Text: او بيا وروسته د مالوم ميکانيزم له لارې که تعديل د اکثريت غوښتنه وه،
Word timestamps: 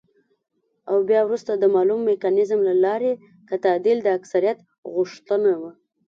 او 0.89 0.97
بيا 1.07 1.19
وروسته 1.23 1.51
د 1.55 1.63
مالوم 1.75 2.01
ميکانيزم 2.09 2.59
له 2.67 2.73
لارې 2.83 3.13
که 3.47 3.55
تعديل 3.65 3.97
د 4.03 4.07
اکثريت 4.17 4.57
غوښتنه 4.93 5.51
وه، 5.61 5.71